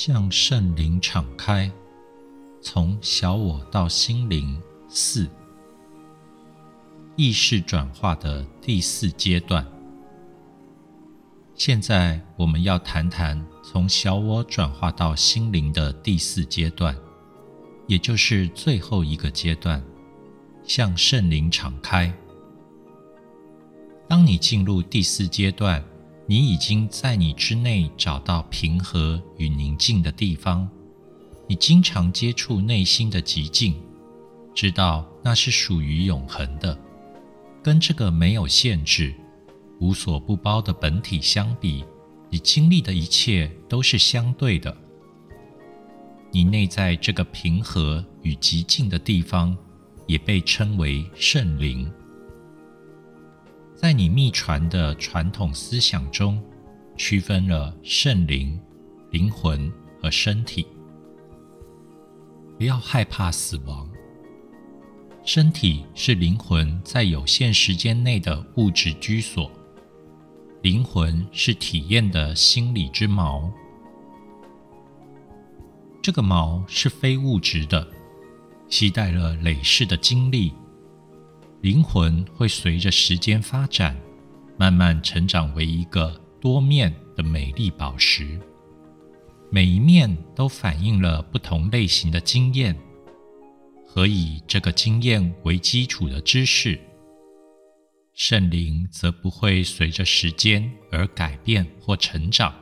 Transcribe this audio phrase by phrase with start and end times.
[0.00, 1.68] 向圣灵敞开，
[2.60, 4.56] 从小我到心灵
[4.88, 5.28] 四
[7.16, 9.66] 意识转化的第四阶段。
[11.56, 16.96] 现在我们要谈谈从小我转化到心灵的第四阶段，
[17.88, 19.82] 也就是最后一个阶段——
[20.62, 22.16] 向圣灵敞开。
[24.06, 25.84] 当你进入第四阶段。
[26.30, 30.68] 你已经在你之内找到平和与宁静的地方。
[31.46, 33.74] 你经常接触内心的极静，
[34.54, 36.78] 知道那是属于永恒的。
[37.62, 39.14] 跟这个没有限制、
[39.80, 41.82] 无所不包的本体相比，
[42.28, 44.76] 你经历的一切都是相对的。
[46.30, 49.56] 你内在这个平和与极静的地方，
[50.06, 51.90] 也被称为圣灵。
[53.80, 56.42] 在你秘传的传统思想中，
[56.96, 58.60] 区分了圣灵、
[59.12, 59.72] 灵魂
[60.02, 60.66] 和身体。
[62.58, 63.88] 不要害怕死亡。
[65.24, 69.48] 身体是灵魂在有限时间内的物质居所，
[70.60, 73.48] 灵魂是体验的心理之锚。
[76.02, 77.86] 这个锚是非物质的，
[78.68, 80.52] 携带了累世的经历。
[81.60, 83.96] 灵魂会随着时间发展，
[84.56, 86.08] 慢慢成长为一个
[86.40, 88.38] 多面的美丽宝石。
[89.50, 92.76] 每一面都反映了不同类型的经验
[93.84, 96.78] 和以这个经验为基础的知识。
[98.14, 102.54] 圣灵则不会随着时间而改变或成长。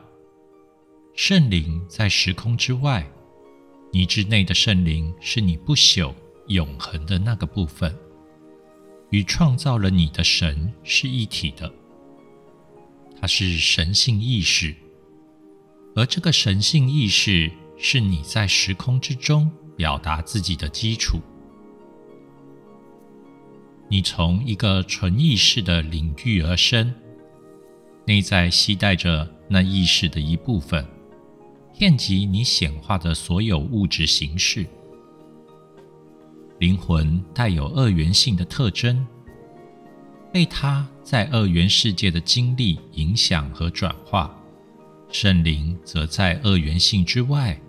[1.14, 3.06] 圣灵在时空之外，
[3.92, 6.14] 你之内的圣灵是你不朽、
[6.48, 7.94] 永恒的那个部分。
[9.10, 11.72] 与创造了你的神是一体的，
[13.20, 14.74] 它是神性意识，
[15.94, 21.20] 而这个神性意识是你在时空之中表达自己的基础。
[23.88, 26.92] 你从一个纯意识的领域而生，
[28.04, 30.84] 内在携带着那意识的一部分，
[31.78, 34.66] 遍及你显化的所有物质形式。
[36.58, 39.06] 灵魂带有二元性的特征，
[40.32, 44.30] 被它在二元世界的经历影响和转化；
[45.10, 47.60] 圣灵则在二元性之外，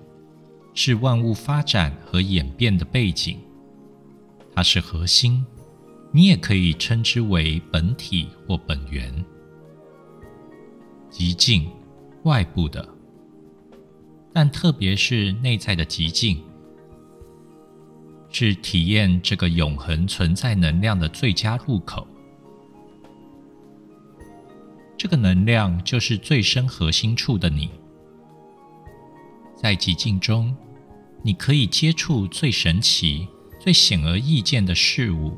[0.73, 3.37] 是万物发展和演变的背景。
[4.55, 5.45] 它是核心，
[6.11, 9.13] 你也可以称之为本体或本源。
[11.09, 11.69] 极境，
[12.23, 12.87] 外部的，
[14.33, 16.41] 但特别是内在的极境。
[18.29, 22.07] 是体验这个永恒存在能量的最佳入口。
[24.97, 27.69] 这个能量就是最深核心处的你。
[29.55, 30.55] 在寂静中，
[31.23, 33.27] 你可以接触最神奇、
[33.59, 35.37] 最显而易见的事物：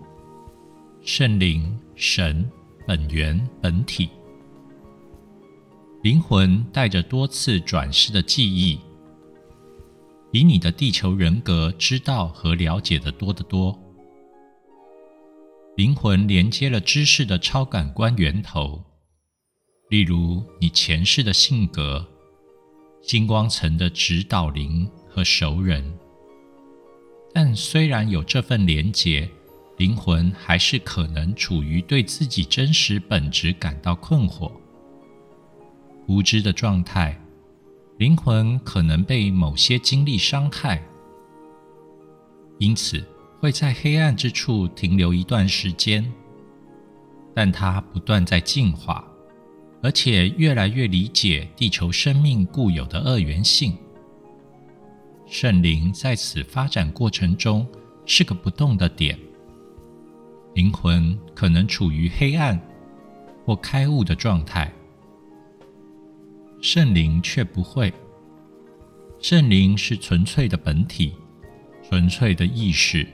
[1.01, 2.50] 圣灵、神、
[2.85, 4.09] 本源、本体。
[6.03, 8.79] 灵魂带着多次转世的记忆。
[10.31, 13.78] 比你的地球人格知道和了解的多得多。
[15.75, 18.84] 灵魂连接了知识的超感官源头，
[19.89, 22.06] 例如你前世的性格、
[23.01, 25.97] 星光层的指导灵和熟人。
[27.34, 29.29] 但虽然有这份连结，
[29.78, 34.51] 灵魂还是可能处于对自己真实本质感到困惑、
[36.07, 37.19] 无知的状态。
[38.00, 40.82] 灵魂可能被某些经历伤害，
[42.58, 43.06] 因此
[43.42, 46.10] 会在黑暗之处停留一段时间。
[47.36, 49.06] 但它不断在进化，
[49.84, 53.78] 而且越来越理解地球生命固有的二元性。
[55.28, 57.68] 圣灵在此发展过程中
[58.06, 59.20] 是个不动的点。
[60.54, 62.58] 灵魂可能处于黑暗
[63.44, 64.74] 或开悟的状态。
[66.61, 67.94] 圣灵却不会。
[69.21, 71.13] 圣灵是纯粹的本体，
[71.88, 73.07] 纯粹的意识。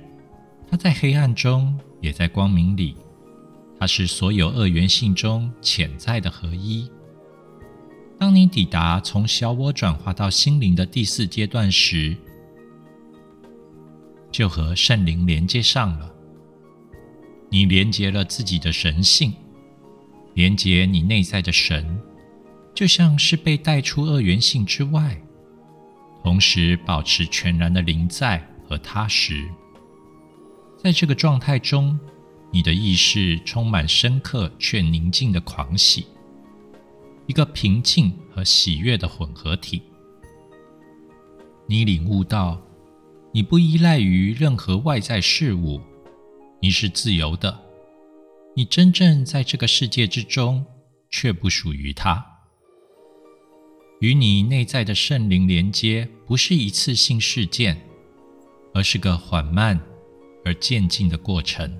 [0.68, 2.96] 它在黑暗中，也在光明里。
[3.80, 6.90] 它是所有二元性中潜在的合一。
[8.18, 12.16] 当你抵达从小我转化到心灵的第四阶段时，
[14.32, 16.12] 就和圣灵连接上了。
[17.50, 19.34] 你连接了自己的神性，
[20.34, 22.00] 连接你内在的神。
[22.76, 25.18] 就像是被带出二元性之外，
[26.22, 29.50] 同时保持全然的临在和踏实。
[30.78, 31.98] 在这个状态中，
[32.52, 36.06] 你的意识充满深刻却宁静的狂喜，
[37.28, 39.82] 一个平静和喜悦的混合体。
[41.68, 42.62] 你领悟到，
[43.32, 45.80] 你不依赖于任何外在事物，
[46.62, 47.58] 你是自由的，
[48.54, 50.66] 你真正在这个世界之中，
[51.10, 52.35] 却不属于它。
[54.00, 57.82] 与你内在的圣灵连接，不是一次性事件，
[58.74, 59.80] 而是个缓慢
[60.44, 61.80] 而渐进的过程。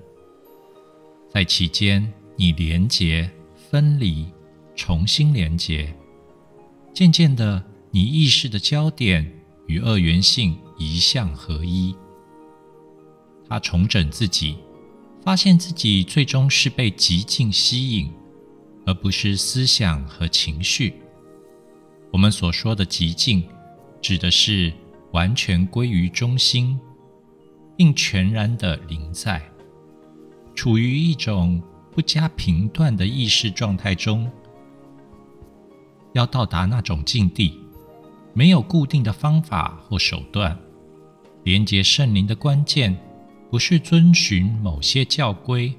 [1.28, 3.30] 在其间，你连接、
[3.70, 4.26] 分离、
[4.74, 5.94] 重新连接，
[6.94, 9.30] 渐渐的，你意识的焦点
[9.66, 11.94] 与二元性一向合一。
[13.48, 14.56] 他重整自己，
[15.22, 18.10] 发现自己最终是被极境吸引，
[18.86, 20.94] 而不是思想和情绪。
[22.16, 23.44] 我们所说的极境，
[24.00, 24.72] 指的是
[25.12, 26.80] 完全归于中心，
[27.76, 29.42] 并全然的临在，
[30.54, 34.32] 处于一种不加评断的意识状态中。
[36.14, 37.60] 要到达那种境地，
[38.32, 40.58] 没有固定的方法或手段。
[41.44, 42.96] 连接圣灵的关键，
[43.50, 45.70] 不是遵循某些教规，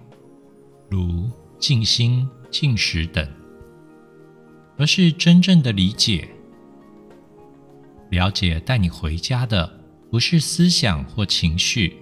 [0.87, 3.27] 如静心、静食等。
[4.77, 6.29] 而是真正的理解、
[8.11, 9.81] 了解，带你回家的
[10.11, 11.97] 不是思想或情绪，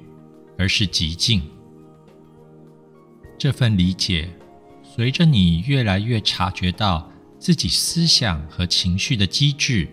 [0.58, 1.42] 而是极境。
[3.38, 4.30] 这份理解，
[4.84, 9.88] 随着你越来越察觉到自己思想和情绪的机制，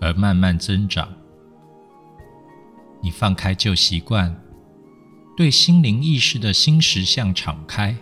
[0.00, 1.12] 而慢慢增长。
[3.02, 4.40] 你放开旧习惯，
[5.36, 7.96] 对心灵意识的新实相敞开，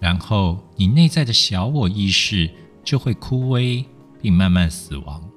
[0.00, 2.50] 然后你内在的小我意识。
[2.84, 3.84] 就会枯萎
[4.20, 5.28] 并慢慢死亡。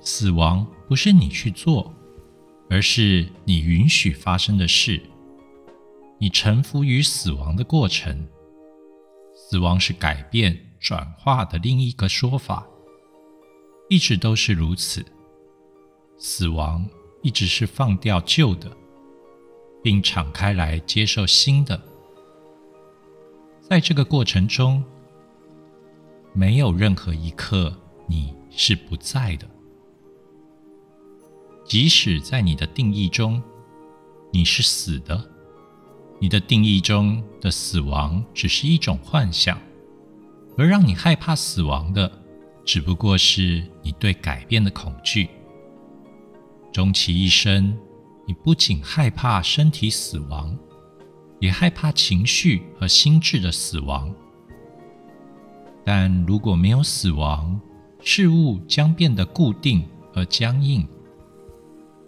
[0.00, 1.92] 死亡不是你去做，
[2.70, 5.02] 而是你允许发生的事。
[6.18, 8.26] 你臣服于死亡的过程。
[9.34, 12.66] 死亡是改变、转化的另一个说法，
[13.90, 15.04] 一直都是如此。
[16.18, 16.88] 死亡
[17.22, 18.74] 一直是放掉旧的，
[19.82, 21.80] 并敞开来接受新的。
[23.60, 24.82] 在这个过程中。
[26.36, 27.74] 没有任何一刻
[28.06, 29.48] 你是不在的，
[31.64, 33.42] 即使在你的定义中，
[34.30, 35.30] 你是死的，
[36.20, 39.58] 你的定义中的死亡只是一种幻想，
[40.58, 42.12] 而让你害怕死亡的，
[42.66, 45.30] 只不过是你对改变的恐惧。
[46.70, 47.74] 终其一生，
[48.26, 50.54] 你不仅害怕身体死亡，
[51.40, 54.14] 也害怕情绪和心智的死亡。
[55.88, 57.60] 但如果没有死亡，
[58.00, 59.84] 事物将变得固定
[60.14, 60.84] 而僵硬。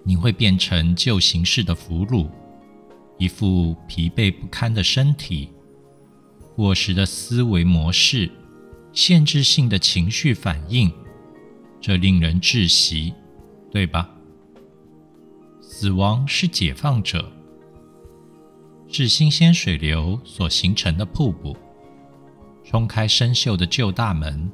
[0.03, 2.29] 你会变成旧形式的俘虏，
[3.19, 5.51] 一副疲惫不堪的身体，
[6.57, 8.29] 过时的思维模式，
[8.93, 10.91] 限制性的情绪反应，
[11.81, 13.15] 这令人窒息，
[13.71, 14.11] 对吧？
[15.61, 17.31] 死亡是解放者，
[18.89, 21.57] 是新鲜水流所形成的瀑布。
[22.71, 24.53] 冲开生锈的旧大门，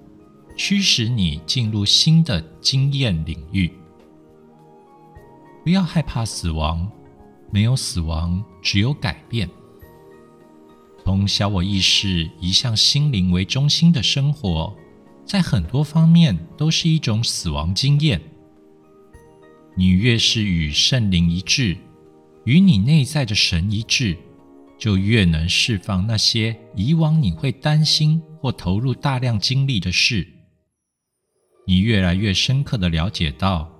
[0.56, 3.69] 驱使你进入新的经验领域。
[5.64, 6.88] 不要害怕死亡，
[7.50, 9.50] 没有死亡，只有改变。
[11.02, 14.73] 从小我意识移向心灵为中心的生活，
[15.26, 18.21] 在很多方面都是一种死亡经验。
[19.75, 21.76] 你越是与圣灵一致，
[22.44, 24.16] 与你内在的神一致。
[24.78, 30.26] 就越能释放那些以往你会担心或投入大量精力的事。
[31.66, 33.71] 你越来越深刻的了解到，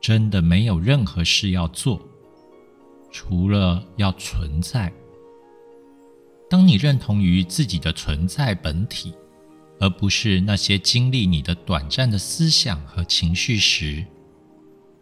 [0.00, 2.00] 真的没有任何事要做，
[3.10, 4.92] 除了要存在。
[6.48, 9.12] 当你认同于自己的存在本体，
[9.80, 14.06] 而不是那些经历你的短暂的思想和情绪时，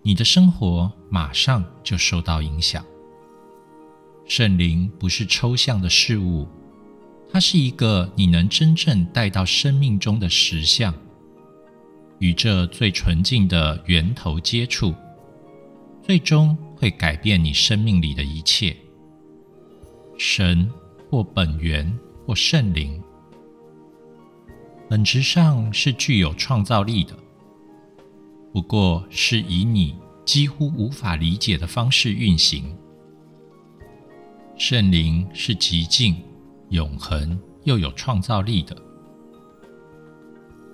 [0.03, 2.85] 你的生活马上就受到影响。
[4.27, 6.49] 圣灵不是抽象的事物，
[7.31, 10.95] 它是一个你能真正带到生命中的实相，
[12.19, 14.95] 与这最纯净的源头接触，
[16.03, 18.75] 最终会改变你生命里的一切。
[20.17, 20.71] 神
[21.11, 21.93] 或本源
[22.25, 23.03] 或圣灵，
[24.89, 27.15] 本质上是具有创造力的，
[28.55, 32.75] 不过是以你几乎无法理解的方式运行。
[34.57, 36.17] 圣灵是极静、
[36.71, 38.77] 永恒又有创造力的。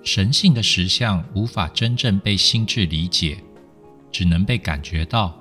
[0.03, 3.37] 神性的实相无法真正被心智理解，
[4.11, 5.35] 只能被感觉到。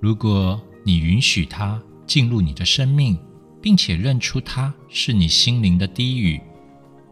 [0.00, 3.18] 如果你允许它进入你的生命，
[3.60, 6.40] 并且认出它是你心灵的低语，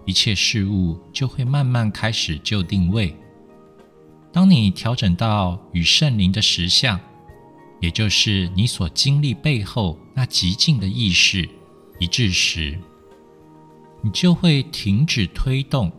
[0.04, 3.14] 一切事物就会慢慢开始就定位。
[4.32, 6.98] 当你调整到与圣灵的实相，
[7.80, 11.48] 也就是你所经历背后那极静的意识
[11.98, 12.78] 一致时，
[14.02, 15.92] 你就会停止推动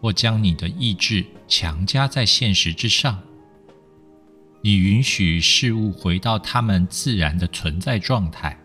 [0.00, 3.20] 或将你的意志强加在现实之上。
[4.62, 8.58] 你允许事物回到它们自然的存在状态。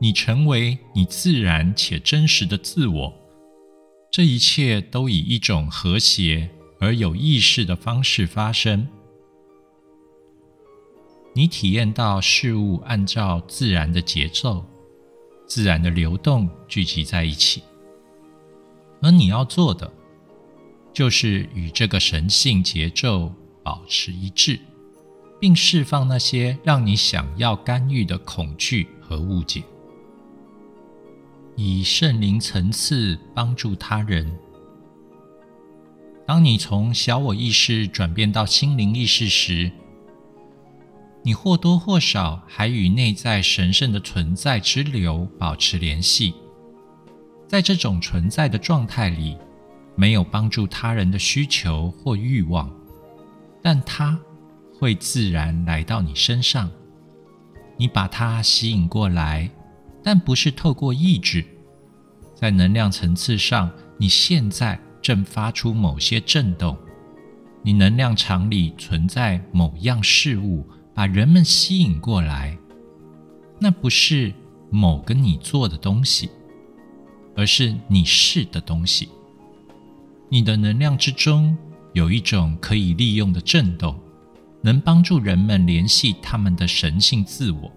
[0.00, 3.14] 你成为你自然且真实的自我，
[4.10, 6.50] 这一切都以一种和谐
[6.80, 8.88] 而有意识的方式发生。
[11.38, 14.66] 你体验到事物按照自然的节奏、
[15.46, 17.62] 自然的流动聚集在一起，
[19.00, 19.88] 而你要做的
[20.92, 24.58] 就是与这个神性节奏保持一致，
[25.38, 29.62] 并释放那些让你想要干预的恐惧和误解。
[31.54, 34.28] 以圣灵层次帮助他人。
[36.26, 39.70] 当你从小我意识转变到心灵意识时，
[41.28, 46.32] 你或多或少还与内在神圣的存在之流保持联系。
[47.46, 49.36] 在这种存在的状态里，
[49.94, 52.74] 没有帮助他人的需求或欲望，
[53.60, 54.18] 但它
[54.78, 56.70] 会自然来到你身上。
[57.76, 59.50] 你把它吸引过来。
[60.02, 61.44] 但不是透过意志，
[62.34, 66.74] 在能量层次上，你现在正发出某些震动。
[67.62, 70.66] 你能量场里存在某样事物，
[70.98, 72.58] 把人们吸引过来。
[73.60, 74.34] 那不是
[74.68, 76.28] 某个你做的东西，
[77.36, 79.08] 而是你是的东西。
[80.28, 81.56] 你的能量之中
[81.92, 83.96] 有一种可以利用的震动，
[84.60, 87.70] 能帮助人们联系他们的神性自我。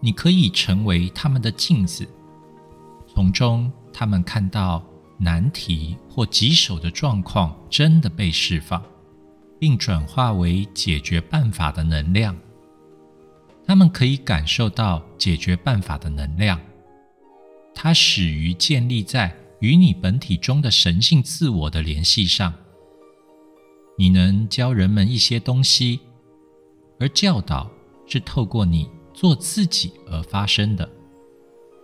[0.00, 2.06] 你可以成为他们的镜子，
[3.06, 4.84] 从中他们看到
[5.16, 8.84] 难题或棘手的状况真的被释放，
[9.58, 12.36] 并转化为解决办法的能量。
[13.66, 16.60] 他们可以感受到解决办法的能量，
[17.74, 22.52] 它始于建立在与你本体中的神性自我的联系上。
[23.98, 26.00] 你能教人们一些东西，
[26.98, 27.70] 而教导
[28.06, 28.88] 是透过你。
[29.14, 30.88] 做自己而发生的，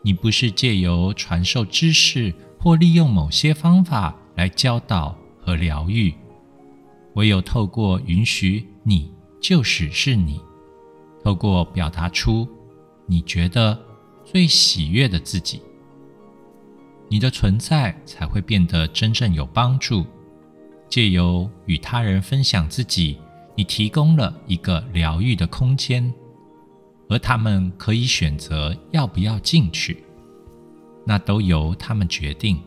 [0.04, 6.14] 你不是借由传授知识或利用某些方法来教导和疗愈，
[7.14, 10.40] 唯有透过允许你就是是你，
[11.22, 12.48] 透过表达出
[13.06, 13.78] 你觉得
[14.24, 15.60] 最喜悦的自己，
[17.08, 20.04] 你的存在才会变得真正有帮助。
[20.88, 23.18] 借由与他人分享自己，
[23.56, 26.12] 你提供了一个疗愈的空间。
[27.08, 30.02] 而他们可以选择要不要进去，
[31.06, 32.58] 那都由他们决定。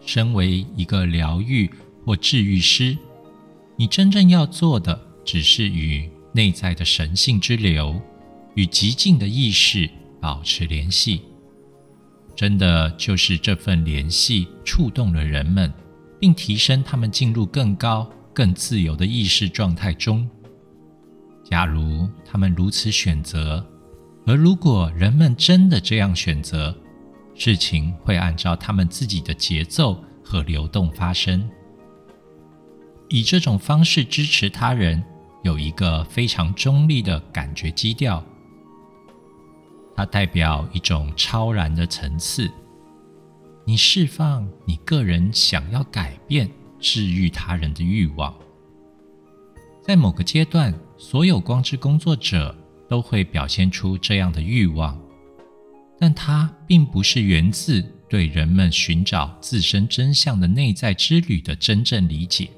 [0.00, 1.68] 身为一个疗愈
[2.04, 2.96] 或治愈师，
[3.76, 8.00] 你真正要做的只是与内在的神性之流、
[8.54, 9.88] 与极静的意识
[10.20, 11.22] 保持联系。
[12.36, 15.72] 真的就是这份联系触动了人们，
[16.20, 20.28] 并提升他们进入更高、更自由的意识状态中。
[21.44, 23.64] 假如他们如此选择，
[24.26, 26.76] 而如果人们真的这样选择，
[27.34, 31.48] 事情会按照他们自己的节奏和流动发生。
[33.08, 35.02] 以这种方式支持他人，
[35.42, 38.24] 有一个非常中立的感觉基调，
[39.94, 42.50] 它代表一种超然的层次。
[43.64, 48.34] 你释放你个人想要改变、治愈他人的欲望，
[49.82, 50.74] 在某个阶段。
[50.96, 52.56] 所有光之工作者
[52.88, 54.98] 都会表现出这样的欲望，
[55.98, 62.48] 但它并不是源自对人们寻找自身真相的内在之旅的真正理解。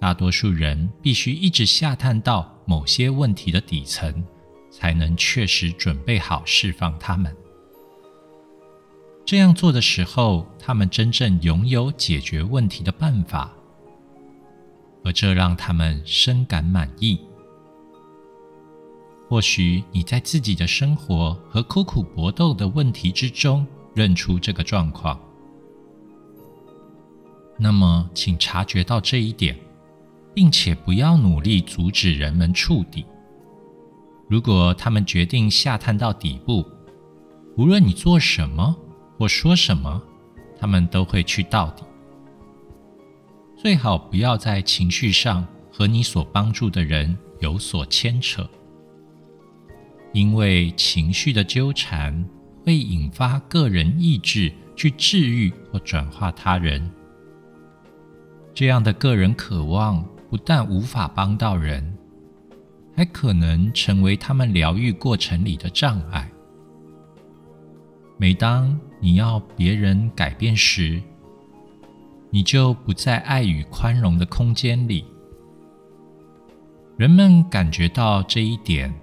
[0.00, 4.24] 大多数人必须一直下探到某些问题的底层，
[4.70, 7.36] 才能确实准备好释放他们。
[9.26, 13.52] 这样做的时候，他们真正拥有解决问题的办法。
[15.02, 17.18] 而这让他们深感满意。
[19.28, 25.18] 或许你在自己的生活和苦苦搏斗的问题之中认出这个状况，
[27.56, 29.56] 那么请察觉到这一点，
[30.40, 33.04] 并且不要努力阻止人们触底。
[34.26, 36.64] 如果他们决定下探到底部，
[37.58, 38.74] 无论你做什么
[39.18, 40.00] 或说什么，
[40.58, 41.82] 他们都会去到底。
[43.54, 48.48] 最好不要在情绪上和你所帮助的人有所牵扯，
[50.14, 52.26] 因为情绪的纠缠
[52.64, 56.90] 会引发个人意志去治愈或转化他人。
[58.54, 61.92] 这样的个人渴望不但无法帮到人，
[62.96, 66.30] 还可能成为他们疗愈过程里的障碍。
[68.16, 71.02] 每当你要别人改变时，
[72.30, 75.04] 你就不在爱与宽容的空间里。
[76.96, 78.94] 人们感觉到这一点，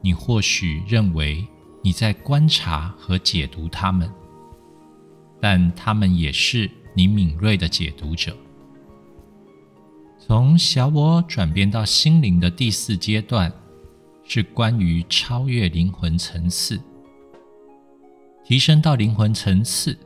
[0.00, 1.46] 你或许认为
[1.84, 4.10] 你在观察和解读他们，
[5.40, 8.34] 但他们也是你敏锐的解读者。
[10.18, 13.50] 从小我转变到心灵的第四阶段，
[14.24, 16.78] 是关于超越灵魂层次。
[18.44, 19.96] 提升到灵魂层次，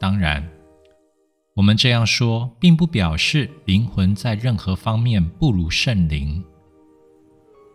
[0.00, 0.46] 当然，
[1.54, 6.42] 我们这样说，并不表示灵魂在任何方面不如圣灵。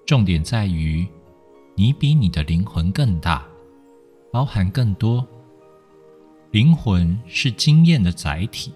[0.06, 1.08] 重点在于，
[1.76, 3.48] 你比你的灵魂更大，
[4.32, 5.26] 包含更多。
[6.52, 8.74] 灵魂是经验的载体，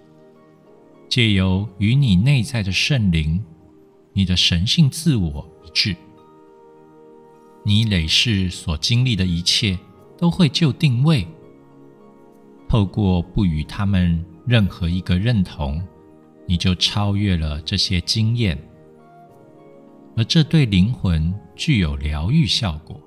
[1.14, 3.40] 借由与你内在的圣灵、
[4.14, 5.96] 你的神性自我一致，
[7.64, 9.78] 你累世所经历的一切。
[10.18, 11.28] 都会就定位，
[12.68, 15.80] 透过不与他们任何一个认同，
[16.48, 18.58] 你就超越了这些经验，
[20.18, 23.00] 而这对灵魂具有疗愈效果。